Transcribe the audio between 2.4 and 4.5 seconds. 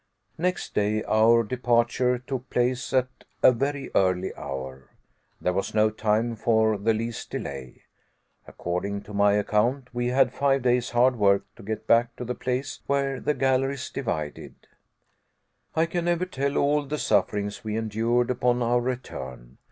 place at a very early